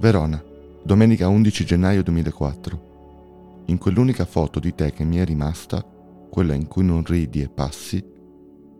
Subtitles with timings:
[0.00, 0.42] Verona,
[0.82, 3.64] domenica 11 gennaio 2004.
[3.66, 5.84] In quell'unica foto di te che mi è rimasta,
[6.30, 8.02] quella in cui non ridi e passi,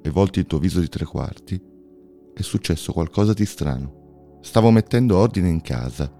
[0.00, 1.60] e volti il tuo viso di tre quarti,
[2.32, 4.38] è successo qualcosa di strano.
[4.40, 6.10] Stavo mettendo ordine in casa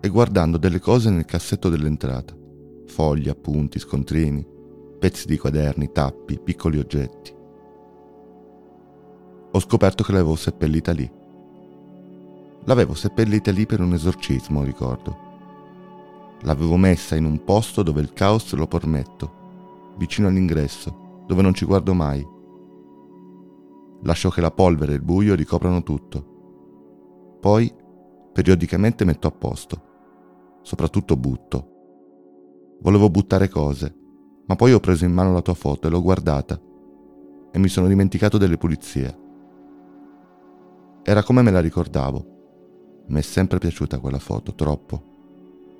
[0.00, 2.34] e guardando delle cose nel cassetto dell'entrata.
[2.86, 4.46] Fogli, appunti, scontrini,
[4.98, 7.34] pezzi di quaderni, tappi, piccoli oggetti.
[9.52, 11.16] Ho scoperto che l'avevo seppellita lì
[12.68, 15.16] L'avevo seppellita lì per un esorcismo, ricordo.
[16.42, 21.64] L'avevo messa in un posto dove il caos lo permetto, vicino all'ingresso, dove non ci
[21.64, 22.22] guardo mai.
[24.02, 27.38] Lascio che la polvere e il buio ricoprano tutto.
[27.40, 27.74] Poi,
[28.34, 29.82] periodicamente metto a posto.
[30.60, 31.70] Soprattutto butto.
[32.82, 33.96] Volevo buttare cose,
[34.44, 36.60] ma poi ho preso in mano la tua foto e l'ho guardata
[37.50, 39.18] e mi sono dimenticato delle pulizie.
[41.02, 42.36] Era come me la ricordavo
[43.08, 45.02] mi è sempre piaciuta quella foto, troppo.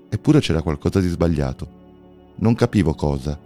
[0.09, 1.77] Eppure c'era qualcosa di sbagliato.
[2.37, 3.39] Non capivo cosa.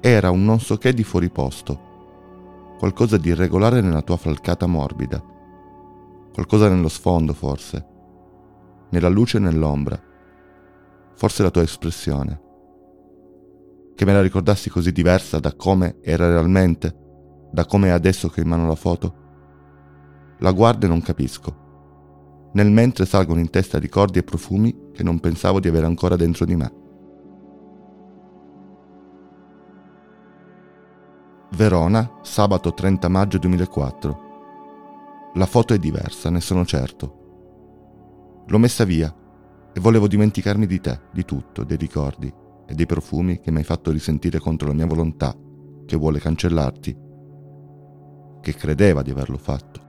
[0.00, 2.74] Era un non so che di fuori posto.
[2.78, 5.22] Qualcosa di irregolare nella tua falcata morbida.
[6.32, 7.86] Qualcosa nello sfondo, forse.
[8.90, 10.00] Nella luce e nell'ombra.
[11.14, 12.40] Forse la tua espressione.
[13.94, 18.40] Che me la ricordassi così diversa da come era realmente, da come è adesso che
[18.40, 19.14] ho in mano la foto.
[20.38, 21.64] La guardo e non capisco
[22.56, 26.46] nel mentre salgono in testa ricordi e profumi che non pensavo di avere ancora dentro
[26.46, 26.72] di me.
[31.50, 34.24] Verona, sabato 30 maggio 2004.
[35.34, 38.44] La foto è diversa, ne sono certo.
[38.46, 39.14] L'ho messa via
[39.74, 42.32] e volevo dimenticarmi di te, di tutto, dei ricordi
[42.66, 45.36] e dei profumi che mi hai fatto risentire contro la mia volontà,
[45.84, 46.96] che vuole cancellarti,
[48.40, 49.84] che credeva di averlo fatto.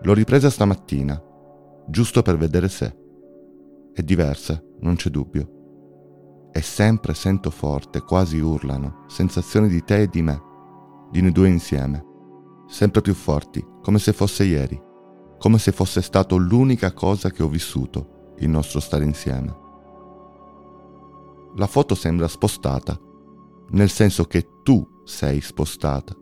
[0.00, 1.25] L'ho ripresa stamattina
[1.88, 2.96] giusto per vedere se.
[3.92, 6.48] È diversa, non c'è dubbio.
[6.52, 10.40] E sempre sento forte, quasi urlano, sensazioni di te e di me,
[11.10, 12.04] di noi due insieme.
[12.66, 14.80] Sempre più forti, come se fosse ieri,
[15.38, 19.64] come se fosse stato l'unica cosa che ho vissuto, il nostro stare insieme.
[21.56, 22.98] La foto sembra spostata,
[23.70, 26.14] nel senso che tu sei spostata.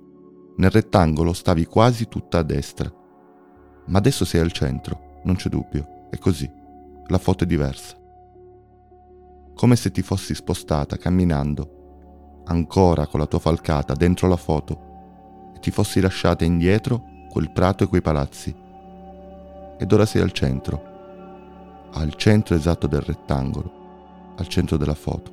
[0.57, 2.93] Nel rettangolo stavi quasi tutta a destra,
[3.87, 6.51] ma adesso sei al centro non c'è dubbio, è così.
[7.07, 7.97] La foto è diversa.
[9.55, 15.59] Come se ti fossi spostata camminando, ancora con la tua falcata dentro la foto, e
[15.61, 18.55] ti fossi lasciata indietro quel prato e quei palazzi.
[19.79, 20.93] Ed ora sei al centro,
[21.93, 25.33] al centro esatto del rettangolo, al centro della foto.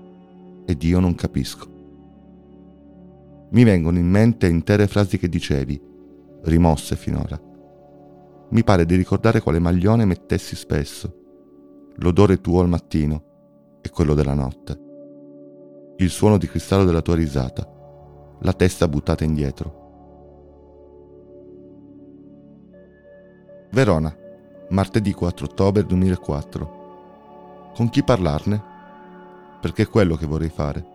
[0.66, 1.70] Ed io non capisco.
[3.50, 5.82] Mi vengono in mente intere frasi che dicevi,
[6.44, 7.50] rimosse finora
[8.52, 11.14] mi pare di ricordare quale maglione mettessi spesso,
[11.96, 13.24] l'odore tuo al mattino
[13.82, 14.80] e quello della notte,
[15.98, 17.66] il suono di cristallo della tua risata,
[18.42, 19.80] la testa buttata indietro.
[23.72, 24.14] Verona,
[24.70, 26.80] martedì 4 ottobre 2004.
[27.74, 28.62] Con chi parlarne?
[29.62, 30.86] Perché è quello che vorrei fare.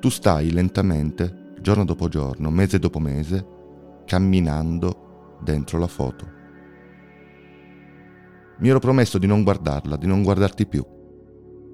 [0.00, 3.46] Tu stai lentamente, giorno dopo giorno, mese dopo mese,
[4.06, 6.38] camminando dentro la foto.
[8.60, 10.84] Mi ero promesso di non guardarla, di non guardarti più.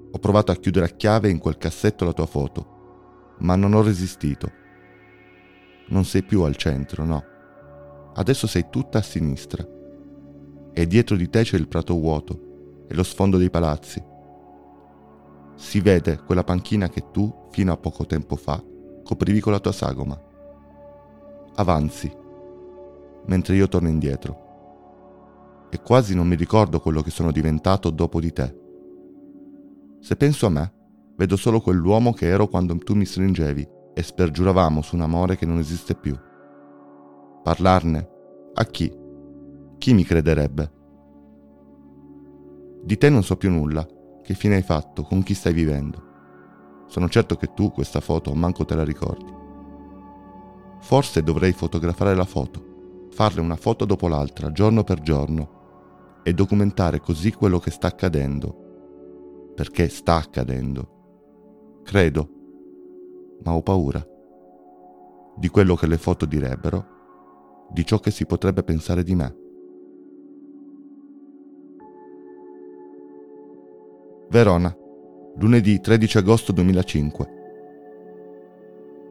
[0.09, 3.81] Ho provato a chiudere a chiave in quel cassetto la tua foto, ma non ho
[3.81, 4.49] resistito.
[5.89, 7.23] Non sei più al centro, no.
[8.13, 9.67] Adesso sei tutta a sinistra.
[10.71, 14.01] E dietro di te c'è il prato vuoto e lo sfondo dei palazzi.
[15.55, 18.63] Si vede quella panchina che tu, fino a poco tempo fa,
[19.03, 20.17] coprivi con la tua sagoma.
[21.55, 22.09] Avanzi,
[23.25, 24.45] mentre io torno indietro
[25.69, 28.55] e quasi non mi ricordo quello che sono diventato dopo di te.
[29.99, 30.73] Se penso a me,
[31.17, 35.45] vedo solo quell'uomo che ero quando tu mi stringevi e spergiuravamo su un amore che
[35.45, 36.17] non esiste più.
[37.43, 38.09] Parlarne?
[38.53, 38.91] A chi?
[39.77, 40.71] Chi mi crederebbe?
[42.83, 43.85] Di te non so più nulla.
[44.23, 45.03] Che fine hai fatto?
[45.03, 46.05] Con chi stai vivendo?
[46.87, 49.33] Sono certo che tu questa foto manco te la ricordi.
[50.79, 55.56] Forse dovrei fotografare la foto, farle una foto dopo l'altra, giorno per giorno,
[56.27, 59.53] e documentare così quello che sta accadendo.
[59.55, 61.79] Perché sta accadendo.
[61.85, 62.29] Credo,
[63.43, 64.05] ma ho paura.
[65.37, 69.35] Di quello che le foto direbbero, di ciò che si potrebbe pensare di me.
[74.29, 74.75] Verona,
[75.37, 77.35] lunedì 13 agosto 2005.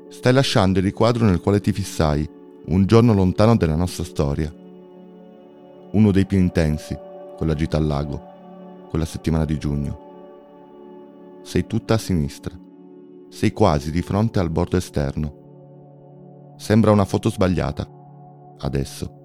[0.08, 2.28] Stai lasciando il riquadro nel quale ti fissai,
[2.66, 4.54] un giorno lontano dalla nostra storia.
[5.92, 7.04] Uno dei più intensi,
[7.36, 10.04] con la gita al lago, quella settimana di giugno.
[11.42, 12.58] Sei tutta a sinistra.
[13.28, 16.54] Sei quasi di fronte al bordo esterno.
[16.56, 17.88] Sembra una foto sbagliata.
[18.58, 19.24] Adesso.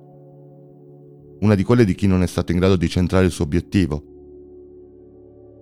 [1.39, 4.03] Una di quelle di chi non è stato in grado di centrare il suo obiettivo.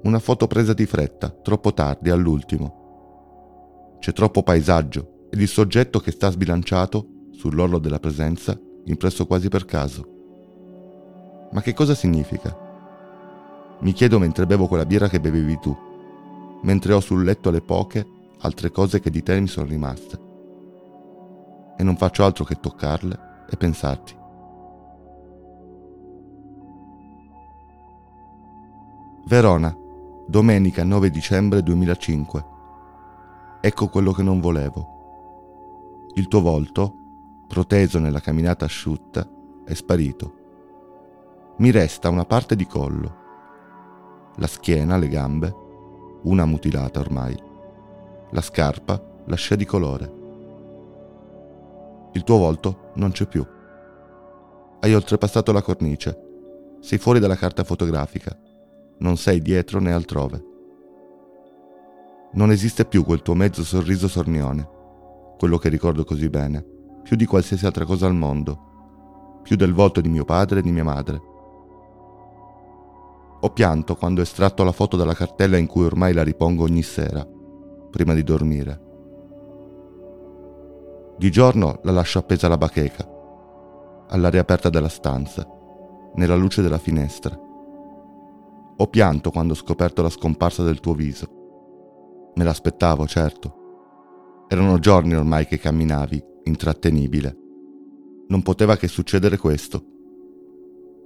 [0.04, 3.98] Una foto presa di fretta, troppo tardi, all'ultimo.
[4.00, 9.66] C'è troppo paesaggio ed il soggetto che sta sbilanciato sull'orlo della presenza impresso quasi per
[9.66, 10.19] caso.
[11.52, 12.56] Ma che cosa significa?
[13.80, 15.76] Mi chiedo mentre bevo quella birra che bevevi tu,
[16.62, 18.06] mentre ho sul letto le poche
[18.42, 20.28] altre cose che di te mi sono rimaste.
[21.76, 23.20] E non faccio altro che toccarle
[23.50, 24.18] e pensarti.
[29.26, 29.76] Verona,
[30.28, 32.46] domenica 9 dicembre 2005.
[33.62, 36.12] Ecco quello che non volevo.
[36.14, 36.94] Il tuo volto,
[37.48, 39.28] proteso nella camminata asciutta,
[39.66, 40.39] è sparito
[41.60, 43.18] mi resta una parte di collo,
[44.38, 45.54] la schiena, le gambe,
[46.24, 47.38] una mutilata ormai,
[48.32, 50.14] la scarpa, la scia di colore.
[52.14, 53.46] Il tuo volto non c'è più.
[54.80, 58.34] Hai oltrepassato la cornice, sei fuori dalla carta fotografica,
[59.00, 60.46] non sei dietro né altrove.
[62.32, 64.66] Non esiste più quel tuo mezzo sorriso sornione,
[65.38, 66.66] quello che ricordo così bene,
[67.04, 70.72] più di qualsiasi altra cosa al mondo, più del volto di mio padre e di
[70.72, 71.29] mia madre,
[73.42, 76.84] ho pianto quando ho estratto la foto dalla cartella in cui ormai la ripongo ogni
[76.84, 77.26] sera,
[77.90, 78.88] prima di dormire.
[81.18, 83.08] Di giorno la lascio appesa alla bacheca,
[84.10, 85.48] all'aria aperta della stanza,
[86.16, 87.34] nella luce della finestra.
[88.78, 92.32] Ho pianto quando ho scoperto la scomparsa del tuo viso.
[92.36, 94.46] Me l'aspettavo, certo.
[94.50, 97.38] Erano giorni ormai che camminavi, intrattenibile.
[98.28, 99.84] Non poteva che succedere questo.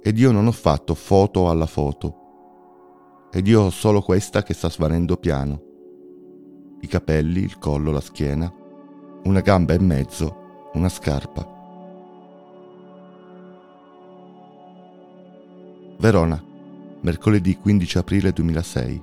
[0.02, 2.22] Ed io non ho fatto foto alla foto
[3.36, 5.60] ed io ho solo questa che sta svanendo piano.
[6.80, 8.48] I capelli, il collo, la schiena,
[9.24, 11.44] una gamba e mezzo, una scarpa.
[15.98, 16.40] Verona,
[17.00, 19.02] mercoledì 15 aprile 2006.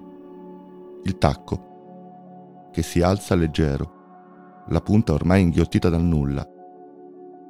[1.04, 6.48] Il tacco, che si alza leggero, la punta ormai inghiottita dal nulla,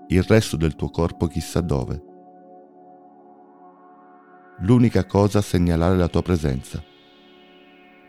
[0.07, 2.09] il resto del tuo corpo chissà dove
[4.61, 6.83] l'unica cosa a segnalare la tua presenza,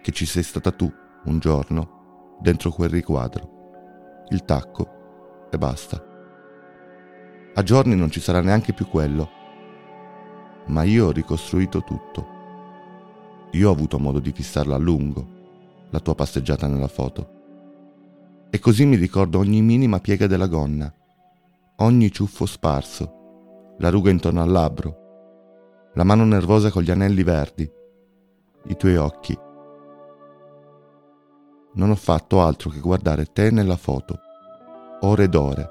[0.02, 0.92] che ci sei stata tu
[1.24, 6.04] un giorno dentro quel riquadro, il tacco e basta.
[7.54, 9.28] A giorni non ci sarà neanche più quello,
[10.66, 12.40] ma io ho ricostruito tutto.
[13.52, 15.26] Io ho avuto modo di fissarla a lungo,
[15.90, 17.40] la tua passeggiata nella foto.
[18.50, 20.92] E così mi ricordo ogni minima piega della gonna,
[21.76, 25.01] ogni ciuffo sparso, la ruga intorno al labbro,
[25.94, 27.70] la mano nervosa con gli anelli verdi,
[28.64, 29.38] i tuoi occhi.
[31.74, 34.18] Non ho fatto altro che guardare te nella foto,
[35.00, 35.68] ore ed ore,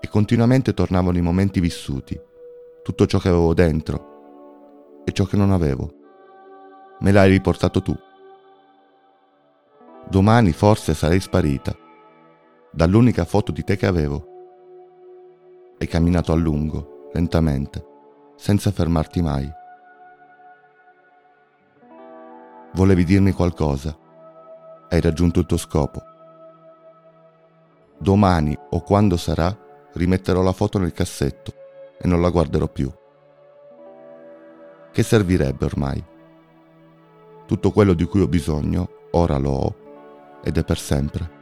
[0.00, 2.20] e continuamente tornavano i momenti vissuti,
[2.82, 5.90] tutto ciò che avevo dentro e ciò che non avevo.
[7.00, 7.96] Me l'hai riportato tu.
[10.06, 11.74] Domani forse sarei sparita,
[12.70, 14.26] dall'unica foto di te che avevo.
[15.78, 17.87] Hai camminato a lungo, lentamente
[18.38, 19.52] senza fermarti mai.
[22.74, 23.94] Volevi dirmi qualcosa.
[24.88, 26.00] Hai raggiunto il tuo scopo.
[27.98, 29.54] Domani o quando sarà
[29.94, 31.52] rimetterò la foto nel cassetto
[32.00, 32.90] e non la guarderò più.
[34.92, 36.04] Che servirebbe ormai?
[37.44, 39.74] Tutto quello di cui ho bisogno ora lo ho
[40.44, 41.37] ed è per sempre.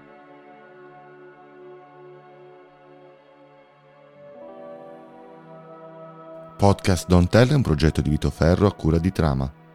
[6.56, 9.65] Podcast Don't Tell è un progetto di Vito Ferro a cura di Trama.